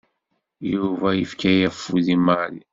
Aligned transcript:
Yuba 0.73 1.07
yefka 1.19 1.49
afud 1.69 2.05
i 2.15 2.17
Mary. 2.25 2.59